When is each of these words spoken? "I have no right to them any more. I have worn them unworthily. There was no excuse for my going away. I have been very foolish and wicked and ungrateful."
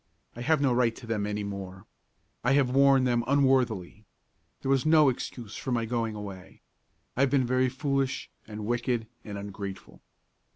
"I 0.35 0.41
have 0.41 0.59
no 0.61 0.73
right 0.73 0.95
to 0.95 1.05
them 1.05 1.27
any 1.27 1.43
more. 1.43 1.85
I 2.43 2.53
have 2.53 2.71
worn 2.71 3.03
them 3.03 3.23
unworthily. 3.27 4.03
There 4.63 4.71
was 4.71 4.83
no 4.83 5.09
excuse 5.09 5.55
for 5.55 5.71
my 5.71 5.85
going 5.85 6.15
away. 6.15 6.63
I 7.15 7.21
have 7.21 7.29
been 7.29 7.45
very 7.45 7.69
foolish 7.69 8.31
and 8.47 8.65
wicked 8.65 9.05
and 9.23 9.37
ungrateful." 9.37 10.01